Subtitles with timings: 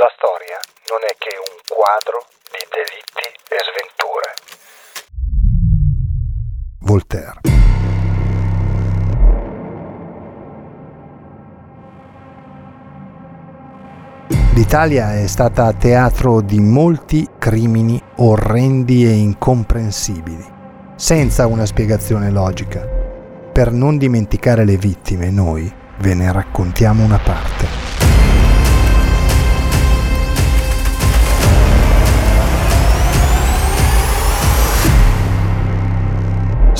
[0.00, 0.58] La storia
[0.90, 4.34] non è che un quadro di delitti e sventure.
[6.82, 7.40] Voltaire.
[14.54, 20.46] L'Italia è stata teatro di molti crimini orrendi e incomprensibili,
[20.94, 22.86] senza una spiegazione logica.
[23.52, 27.87] Per non dimenticare le vittime, noi ve ne raccontiamo una parte.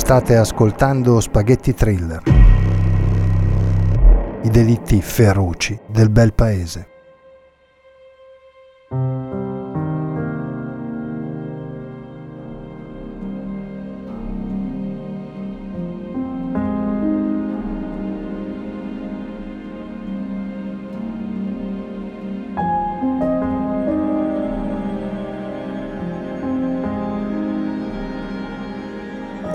[0.09, 2.23] State ascoltando Spaghetti Thriller.
[4.41, 6.88] I delitti feroci del bel paese.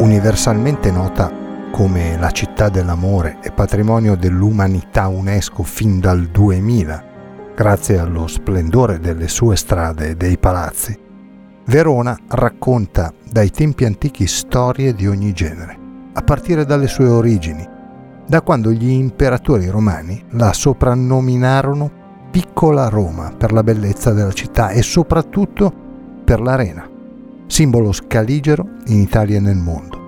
[0.05, 1.33] Universalmente nota
[1.73, 7.05] come la città dell'amore e patrimonio dell'umanità UNESCO fin dal 2000,
[7.57, 10.97] grazie allo splendore delle sue strade e dei palazzi,
[11.65, 15.79] Verona racconta dai tempi antichi storie di ogni genere,
[16.13, 17.67] a partire dalle sue origini,
[18.27, 24.83] da quando gli imperatori romani la soprannominarono Piccola Roma per la bellezza della città e
[24.83, 25.73] soprattutto
[26.25, 26.93] per l'arena
[27.47, 30.03] simbolo scaligero in Italia e nel mondo.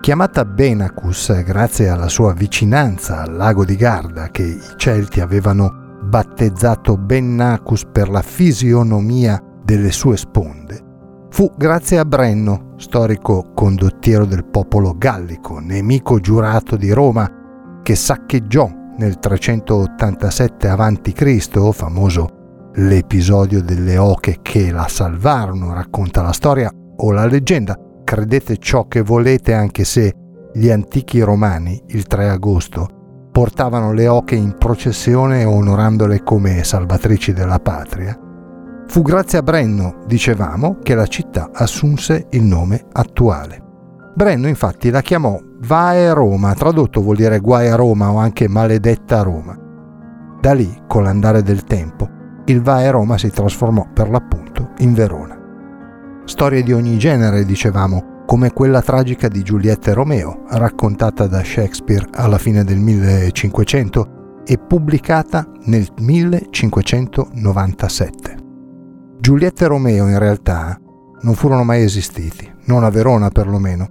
[0.00, 6.96] Chiamata Benacus grazie alla sua vicinanza al lago di Garda che i Celti avevano battezzato
[6.96, 10.82] Bennacus per la fisionomia delle sue sponde,
[11.30, 17.30] fu grazie a Brenno, storico condottiero del popolo gallico, nemico giurato di Roma,
[17.82, 22.39] che saccheggiò nel 387 a.C., famoso
[22.74, 27.76] l'episodio delle oche che la salvarono, racconta la storia o la leggenda.
[28.04, 30.14] Credete ciò che volete anche se
[30.52, 37.60] gli antichi romani, il 3 agosto, portavano le oche in processione onorandole come salvatrici della
[37.60, 38.18] patria.
[38.88, 43.62] Fu grazie a Brenno, dicevamo, che la città assunse il nome attuale.
[44.16, 49.22] Brenno infatti la chiamò Vae Roma, tradotto vuol dire guai a Roma o anche maledetta
[49.22, 49.56] Roma.
[50.40, 52.08] Da lì, con l'andare del tempo,
[52.50, 55.38] il Vae Roma si trasformò per l'appunto in Verona.
[56.24, 62.06] Storie di ogni genere, dicevamo, come quella tragica di Giulietta e Romeo, raccontata da Shakespeare
[62.12, 68.36] alla fine del 1500 e pubblicata nel 1597.
[69.18, 70.76] Giulietta e Romeo in realtà
[71.22, 73.88] non furono mai esistiti, non a Verona perlomeno.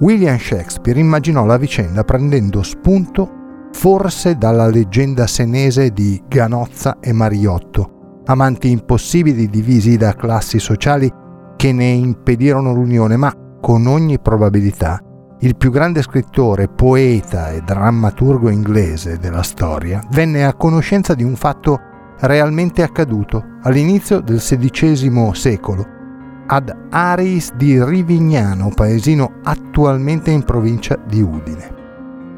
[0.00, 3.40] William Shakespeare immaginò la vicenda prendendo spunto
[3.72, 11.10] forse dalla leggenda senese di Ganozza e Mariotto, amanti impossibili divisi da classi sociali
[11.56, 15.00] che ne impedirono l'unione, ma con ogni probabilità
[15.40, 21.34] il più grande scrittore, poeta e drammaturgo inglese della storia venne a conoscenza di un
[21.34, 21.80] fatto
[22.20, 25.84] realmente accaduto all'inizio del XVI secolo
[26.46, 31.81] ad Aris di Rivignano, paesino attualmente in provincia di Udine.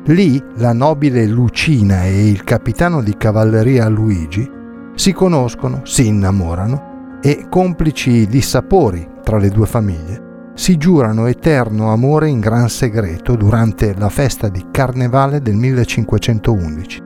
[0.09, 4.47] Lì la nobile Lucina e il capitano di cavalleria Luigi
[4.95, 12.29] si conoscono, si innamorano e, complici dissapori tra le due famiglie, si giurano eterno amore
[12.29, 17.03] in gran segreto durante la festa di Carnevale del 1511.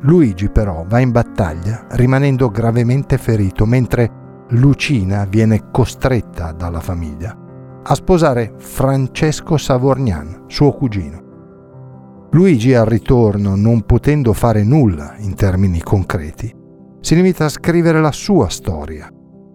[0.00, 7.34] Luigi però va in battaglia rimanendo gravemente ferito mentre Lucina viene costretta dalla famiglia
[7.88, 11.25] a sposare Francesco Savorgnan, suo cugino.
[12.30, 16.52] Luigi al ritorno, non potendo fare nulla in termini concreti,
[17.00, 19.08] si limita a scrivere la sua storia.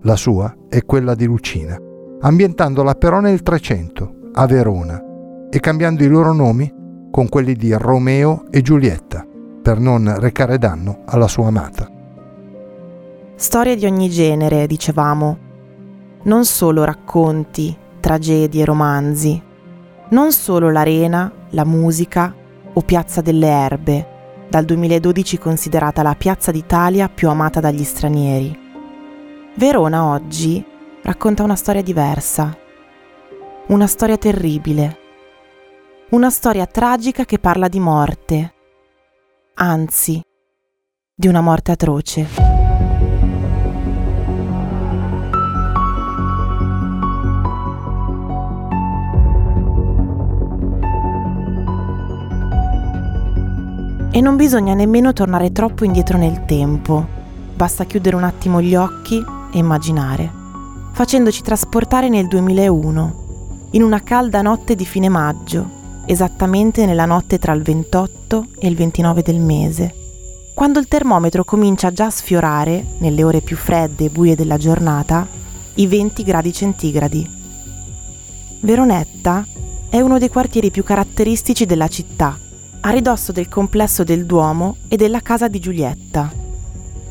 [0.03, 1.77] La sua è quella di Lucina,
[2.21, 4.99] ambientandola però nel 300, a Verona,
[5.49, 6.73] e cambiando i loro nomi
[7.11, 9.27] con quelli di Romeo e Giulietta,
[9.61, 11.87] per non recare danno alla sua amata.
[13.35, 15.37] Storie di ogni genere, dicevamo.
[16.23, 19.41] Non solo racconti, tragedie, romanzi,
[20.09, 22.35] Non solo l'arena, la musica
[22.73, 24.07] o Piazza delle Erbe,
[24.49, 28.59] dal 2012 considerata la piazza d'Italia più amata dagli stranieri.
[29.55, 30.63] Verona oggi
[31.03, 32.57] racconta una storia diversa,
[33.67, 34.97] una storia terribile,
[36.09, 38.53] una storia tragica che parla di morte,
[39.55, 40.21] anzi,
[41.13, 42.50] di una morte atroce.
[54.13, 57.07] E non bisogna nemmeno tornare troppo indietro nel tempo,
[57.55, 59.23] basta chiudere un attimo gli occhi
[59.53, 60.29] e immaginare,
[60.91, 67.53] facendoci trasportare nel 2001, in una calda notte di fine maggio, esattamente nella notte tra
[67.53, 69.95] il 28 e il 29 del mese,
[70.53, 75.25] quando il termometro comincia già a sfiorare, nelle ore più fredde e buie della giornata,
[75.75, 77.29] i 20 gradi centigradi.
[78.59, 79.47] Veronetta
[79.89, 82.40] è uno dei quartieri più caratteristici della città
[82.83, 86.31] a ridosso del complesso del Duomo e della casa di Giulietta.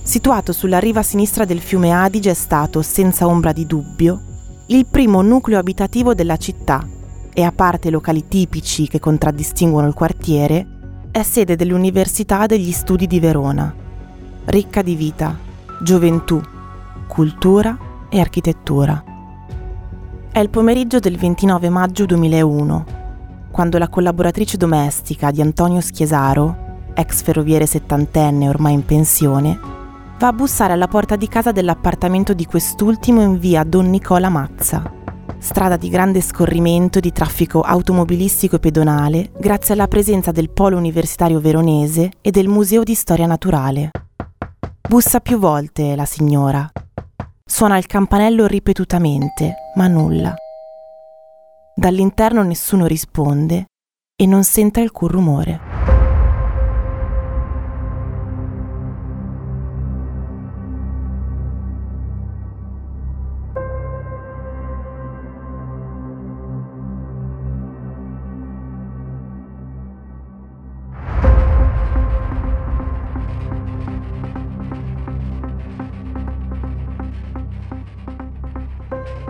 [0.02, 4.20] Situato sulla riva sinistra del fiume Adige è stato, senza ombra di dubbio,
[4.66, 6.84] il primo nucleo abitativo della città
[7.32, 10.66] e a parte locali tipici che contraddistinguono il quartiere,
[11.12, 13.72] è sede dell'Università degli Studi di Verona,
[14.46, 15.38] ricca di vita,
[15.82, 16.40] gioventù,
[17.06, 17.78] cultura
[18.08, 19.04] e architettura.
[20.32, 22.98] È il pomeriggio del 29 maggio 2001
[23.50, 29.58] quando la collaboratrice domestica di Antonio Schiesaro, ex ferroviere settantenne ormai in pensione,
[30.18, 34.82] va a bussare alla porta di casa dell'appartamento di quest'ultimo in via Don Nicola Mazza,
[35.38, 41.40] strada di grande scorrimento di traffico automobilistico e pedonale grazie alla presenza del Polo Universitario
[41.40, 43.90] Veronese e del Museo di Storia Naturale.
[44.88, 46.70] Bussa più volte la signora.
[47.44, 50.34] Suona il campanello ripetutamente, ma nulla.
[51.80, 53.68] Dall'interno nessuno risponde
[54.14, 55.60] e non sente alcun rumore.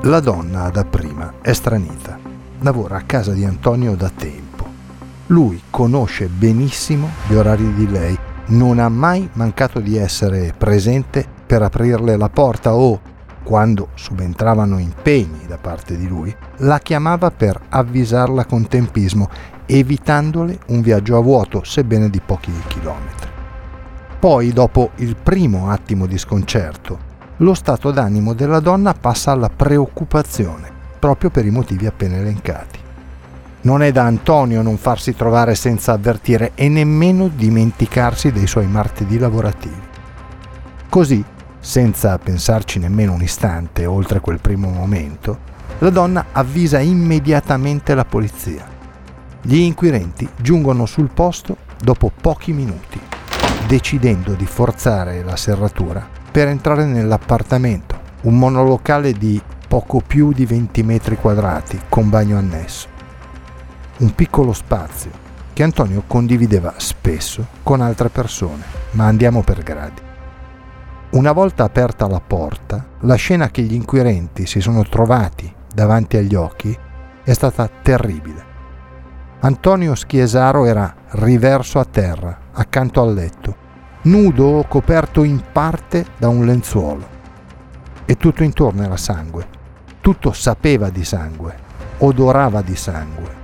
[0.03, 2.30] La donna dapprima è stranita
[2.61, 4.67] lavora a casa di Antonio da tempo.
[5.27, 11.63] Lui conosce benissimo gli orari di lei, non ha mai mancato di essere presente per
[11.63, 13.01] aprirle la porta o,
[13.43, 19.29] quando subentravano impegni da parte di lui, la chiamava per avvisarla con tempismo,
[19.67, 23.29] evitandole un viaggio a vuoto, sebbene di pochi chilometri.
[24.19, 27.09] Poi, dopo il primo attimo di sconcerto,
[27.39, 32.79] lo stato d'animo della donna passa alla preoccupazione proprio per i motivi appena elencati.
[33.63, 39.19] Non è da Antonio non farsi trovare senza avvertire e nemmeno dimenticarsi dei suoi martedì
[39.19, 39.89] lavorativi.
[40.89, 41.25] Così,
[41.59, 45.49] senza pensarci nemmeno un istante oltre quel primo momento,
[45.79, 48.67] la donna avvisa immediatamente la polizia.
[49.43, 53.01] Gli inquirenti giungono sul posto dopo pochi minuti,
[53.67, 60.83] decidendo di forzare la serratura per entrare nell'appartamento, un monolocale di poco più di 20
[60.83, 62.89] metri quadrati con bagno annesso.
[63.99, 65.13] Un piccolo spazio
[65.53, 70.03] che Antonio condivideva spesso con altre persone, ma andiamo per gradi.
[71.11, 76.35] Una volta aperta la porta, la scena che gli inquirenti si sono trovati davanti agli
[76.35, 76.77] occhi
[77.23, 78.45] è stata terribile.
[79.39, 83.55] Antonio Schiesaro era riverso a terra, accanto al letto,
[84.03, 87.07] nudo o coperto in parte da un lenzuolo.
[88.05, 89.59] E tutto intorno era sangue,
[90.01, 91.55] tutto sapeva di sangue,
[91.99, 93.39] odorava di sangue.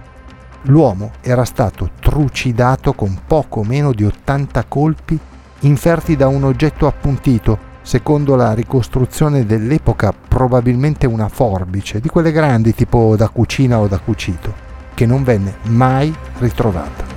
[0.62, 5.18] L'uomo era stato trucidato con poco meno di 80 colpi
[5.60, 12.74] inferti da un oggetto appuntito, secondo la ricostruzione dell'epoca probabilmente una forbice, di quelle grandi
[12.74, 14.52] tipo da cucina o da cucito,
[14.94, 17.15] che non venne mai ritrovata.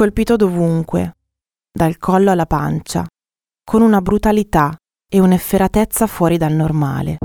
[0.00, 1.16] Colpito dovunque,
[1.70, 3.04] dal collo alla pancia,
[3.62, 4.74] con una brutalità
[5.06, 7.18] e un'efferatezza fuori dal normale.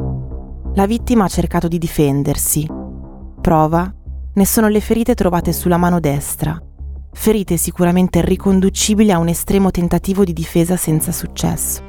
[0.73, 2.67] La vittima ha cercato di difendersi.
[3.39, 3.89] Prova
[4.33, 6.61] ne sono le ferite trovate sulla mano destra,
[7.13, 11.81] ferite sicuramente riconducibili a un estremo tentativo di difesa senza successo,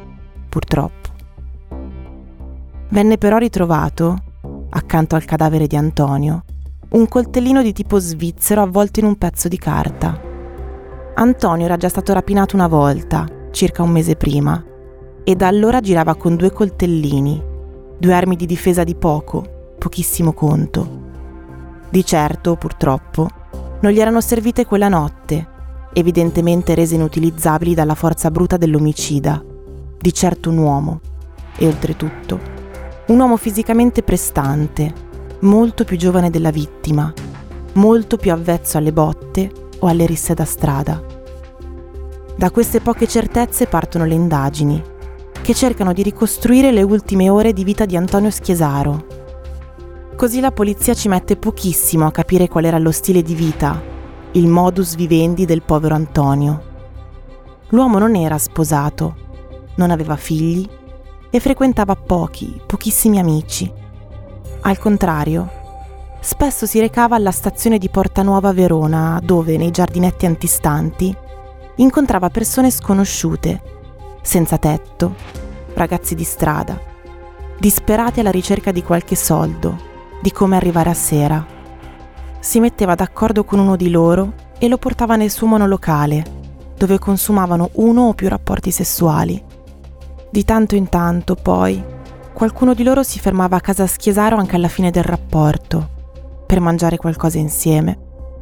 [0.49, 1.09] purtroppo.
[2.91, 4.17] Venne però ritrovato,
[4.71, 6.45] accanto al cadavere di Antonio,
[6.91, 10.26] un coltellino di tipo svizzero avvolto in un pezzo di carta.
[11.19, 14.63] Antonio era già stato rapinato una volta, circa un mese prima,
[15.25, 17.43] e da allora girava con due coltellini,
[17.99, 21.05] due armi di difesa di poco, pochissimo conto.
[21.89, 23.31] Di certo, purtroppo,
[23.81, 25.49] non gli erano servite quella notte,
[25.95, 29.43] evidentemente rese inutilizzabili dalla forza bruta dell'omicida,
[29.99, 31.01] di certo un uomo,
[31.57, 32.39] e oltretutto,
[33.07, 34.93] un uomo fisicamente prestante,
[35.41, 37.11] molto più giovane della vittima,
[37.73, 41.03] molto più avvezzo alle botte o alle risse da strada.
[42.37, 44.83] Da queste poche certezze partono le indagini,
[45.41, 49.07] che cercano di ricostruire le ultime ore di vita di Antonio Schiesaro.
[50.17, 53.81] Così la polizia ci mette pochissimo a capire qual era lo stile di vita,
[54.33, 56.75] il modus vivendi del povero Antonio.
[57.71, 59.17] L'uomo non era sposato,
[59.77, 60.69] non aveva figli
[61.31, 63.71] e frequentava pochi, pochissimi amici.
[64.63, 65.56] Al contrario,
[66.27, 71.17] spesso si recava alla stazione di Porta Nuova Verona, dove, nei giardinetti antistanti,
[71.77, 73.63] incontrava persone sconosciute
[74.23, 75.15] senza tetto,
[75.75, 76.81] ragazzi di strada,
[77.61, 79.79] disperati alla ricerca di qualche soldo,
[80.21, 81.47] di come arrivare a sera.
[82.41, 86.25] Si metteva d'accordo con uno di loro e lo portava nel suo monolocale,
[86.77, 89.41] dove consumavano uno o più rapporti sessuali.
[90.29, 91.81] Di tanto in tanto, poi,
[92.33, 95.95] qualcuno di loro si fermava a casa Schiesaro anche alla fine del rapporto,
[96.47, 97.99] per mangiare qualcosa insieme,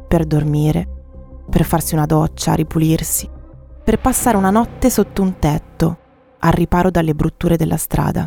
[0.07, 0.87] per dormire,
[1.49, 3.35] per farsi una doccia, ripulirsi
[3.85, 5.97] per passare una notte sotto un tetto,
[6.39, 8.25] al riparo dalle brutture della strada.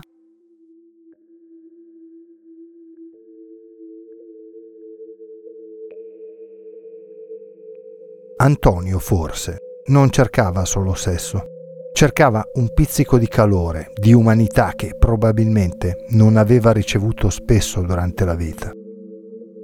[8.36, 11.42] Antonio forse non cercava solo sesso,
[11.92, 18.36] cercava un pizzico di calore, di umanità che probabilmente non aveva ricevuto spesso durante la
[18.36, 18.77] vita.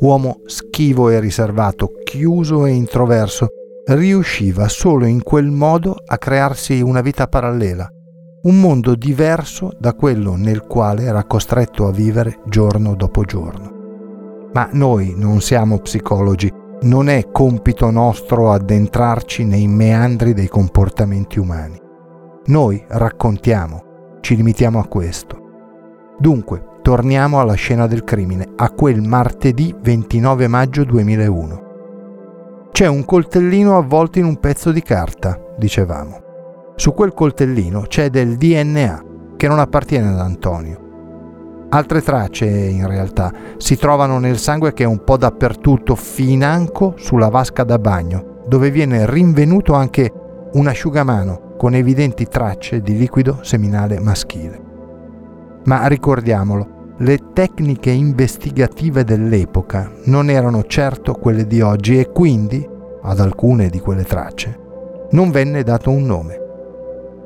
[0.00, 3.48] Uomo schivo e riservato, chiuso e introverso,
[3.86, 7.88] riusciva solo in quel modo a crearsi una vita parallela,
[8.42, 13.72] un mondo diverso da quello nel quale era costretto a vivere giorno dopo giorno.
[14.52, 16.50] Ma noi non siamo psicologi,
[16.82, 21.80] non è compito nostro addentrarci nei meandri dei comportamenti umani.
[22.46, 25.38] Noi raccontiamo, ci limitiamo a questo.
[26.18, 31.62] Dunque, torniamo alla scena del crimine, a quel martedì 29 maggio 2001.
[32.72, 36.72] C'è un coltellino avvolto in un pezzo di carta, dicevamo.
[36.76, 39.02] Su quel coltellino c'è del DNA
[39.34, 41.66] che non appartiene ad Antonio.
[41.70, 47.30] Altre tracce, in realtà, si trovano nel sangue che è un po' dappertutto, financo sulla
[47.30, 50.12] vasca da bagno, dove viene rinvenuto anche
[50.52, 54.60] un asciugamano con evidenti tracce di liquido seminale maschile.
[55.64, 62.64] Ma ricordiamolo, le tecniche investigative dell'epoca non erano certo quelle di oggi e quindi,
[63.02, 64.60] ad alcune di quelle tracce,
[65.10, 66.40] non venne dato un nome.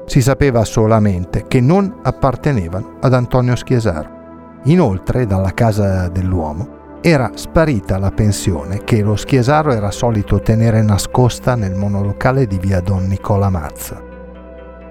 [0.06, 4.16] Si sapeva solamente che non appartenevano ad Antonio Schiesaro.
[4.64, 11.54] Inoltre, dalla casa dell'uomo, era sparita la pensione che lo Schiesaro era solito tenere nascosta
[11.56, 14.02] nel monolocale di via Don Nicola Mazza.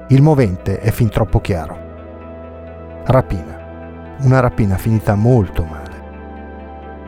[0.10, 1.86] Il movente è fin troppo chiaro.
[3.06, 3.57] Rapina
[4.22, 5.88] una rapina finita molto male.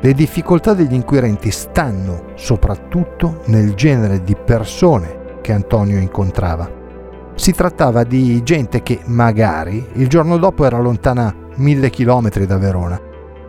[0.01, 6.69] Le difficoltà degli inquirenti stanno soprattutto nel genere di persone che Antonio incontrava.
[7.35, 12.99] Si trattava di gente che magari il giorno dopo era lontana mille chilometri da Verona,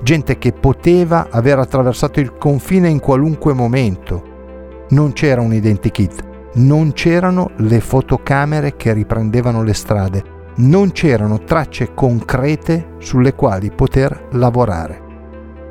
[0.02, 4.86] gente che poteva aver attraversato il confine in qualunque momento.
[4.90, 6.24] Non c'era un identikit,
[6.54, 10.24] non c'erano le fotocamere che riprendevano le strade,
[10.60, 15.08] non c'erano tracce concrete sulle quali poter lavorare.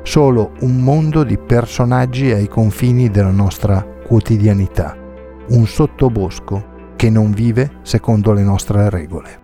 [0.02, 4.96] Solo un mondo di personaggi ai confini della nostra quotidianità,
[5.50, 9.42] un sottobosco che non vive secondo le nostre regole.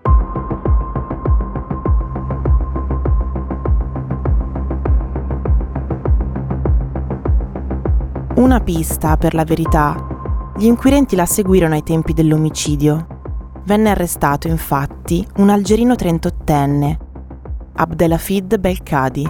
[8.37, 9.97] Una pista, per la verità.
[10.57, 13.16] Gli inquirenti la seguirono ai tempi dell'omicidio
[13.67, 16.97] venne arrestato infatti un algerino 38enne,
[17.75, 19.29] Abdelhafid Belkadi,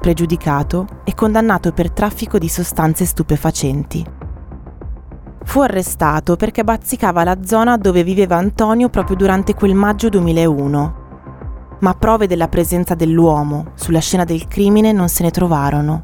[0.00, 4.04] pregiudicato e condannato per traffico di sostanze stupefacenti.
[5.44, 10.94] Fu arrestato perché bazzicava la zona dove viveva Antonio proprio durante quel maggio 2001,
[11.80, 16.02] ma prove della presenza dell'uomo sulla scena del crimine non se ne trovarono,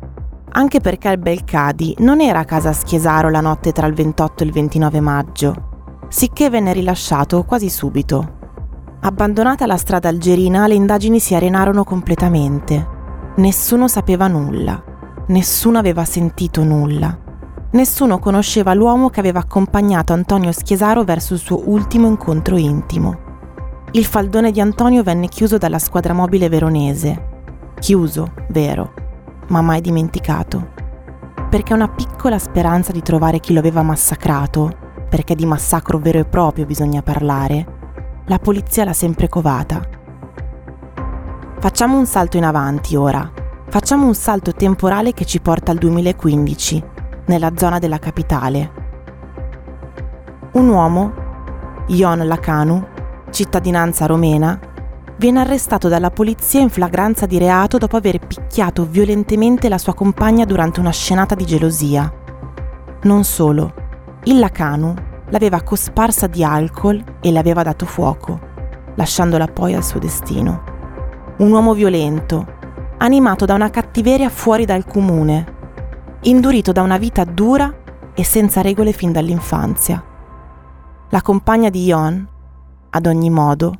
[0.50, 4.46] anche perché al Belkadi non era a casa Schiesaro la notte tra il 28 e
[4.46, 5.67] il 29 maggio,
[6.08, 8.36] sicché venne rilasciato quasi subito.
[9.00, 12.96] Abbandonata la strada algerina, le indagini si arenarono completamente.
[13.36, 14.82] Nessuno sapeva nulla,
[15.28, 17.16] nessuno aveva sentito nulla,
[17.72, 23.26] nessuno conosceva l'uomo che aveva accompagnato Antonio Schiesaro verso il suo ultimo incontro intimo.
[23.92, 27.26] il faldone di Antonio venne chiuso dalla squadra mobile veronese.
[27.78, 28.92] Chiuso, vero,
[29.48, 30.70] ma mai dimenticato.
[31.48, 36.24] Perché una piccola speranza di trovare chi lo aveva massacrato, perché di massacro vero e
[36.24, 37.76] proprio bisogna parlare,
[38.26, 39.80] la polizia l'ha sempre covata.
[41.58, 43.30] Facciamo un salto in avanti ora.
[43.68, 46.82] Facciamo un salto temporale che ci porta al 2015,
[47.26, 48.70] nella zona della capitale.
[50.52, 51.12] Un uomo,
[51.88, 52.86] Ion Lacanu,
[53.30, 54.58] cittadinanza romena,
[55.16, 60.44] viene arrestato dalla polizia in flagranza di reato dopo aver picchiato violentemente la sua compagna
[60.44, 62.10] durante una scenata di gelosia.
[63.02, 63.72] Non solo,
[64.24, 64.94] il Lacanu
[65.30, 68.40] l'aveva cosparsa di alcol e le aveva dato fuoco,
[68.94, 70.62] lasciandola poi al suo destino.
[71.38, 72.46] Un uomo violento,
[72.98, 75.56] animato da una cattiveria fuori dal comune,
[76.22, 77.72] indurito da una vita dura
[78.14, 80.04] e senza regole fin dall'infanzia.
[81.10, 82.28] La compagna di Ion,
[82.90, 83.72] ad ogni modo,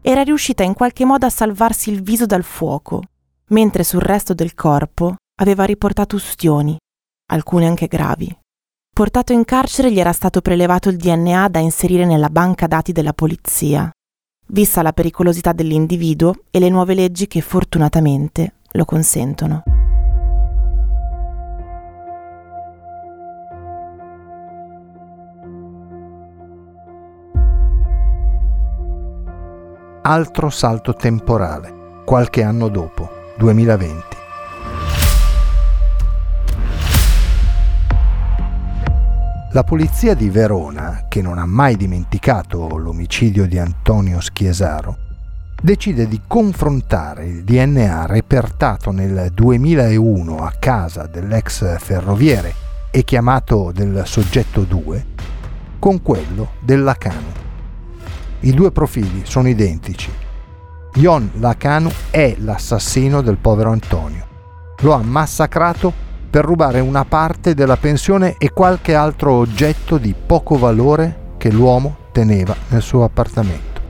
[0.00, 3.02] era riuscita in qualche modo a salvarsi il viso dal fuoco,
[3.48, 6.76] mentre sul resto del corpo aveva riportato ustioni,
[7.32, 8.34] alcune anche gravi.
[9.00, 13.14] Portato in carcere gli era stato prelevato il DNA da inserire nella banca dati della
[13.14, 13.90] polizia,
[14.48, 19.62] vista la pericolosità dell'individuo e le nuove leggi che fortunatamente lo consentono.
[30.02, 34.19] Altro salto temporale, qualche anno dopo, 2020.
[39.52, 44.96] La polizia di Verona, che non ha mai dimenticato l'omicidio di Antonio Schiesaro,
[45.60, 52.54] decide di confrontare il DNA repertato nel 2001 a casa dell'ex ferroviere
[52.92, 55.06] e chiamato del soggetto 2
[55.80, 57.32] con quello del Lacano.
[58.40, 60.12] I due profili sono identici.
[60.94, 64.28] Ion Lacanu è l'assassino del povero Antonio.
[64.82, 65.92] Lo ha massacrato
[66.30, 71.96] per rubare una parte della pensione e qualche altro oggetto di poco valore che l'uomo
[72.12, 73.80] teneva nel suo appartamento.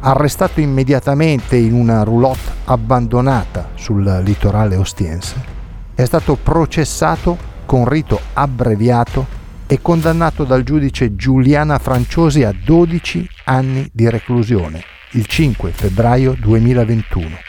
[0.00, 5.56] Arrestato immediatamente in una roulotte abbandonata sul litorale ostiense,
[5.94, 9.26] è stato processato con rito abbreviato
[9.66, 17.47] e condannato dal giudice Giuliana Franciosi a 12 anni di reclusione il 5 febbraio 2021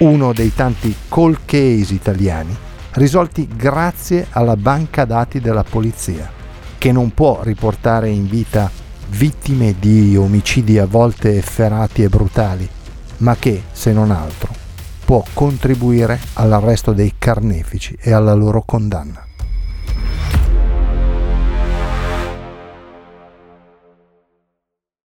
[0.00, 2.56] uno dei tanti cold case italiani
[2.92, 6.30] risolti grazie alla banca dati della polizia,
[6.78, 8.70] che non può riportare in vita
[9.10, 12.68] vittime di omicidi a volte efferati e brutali,
[13.18, 14.54] ma che, se non altro,
[15.04, 19.29] può contribuire all'arresto dei carnefici e alla loro condanna.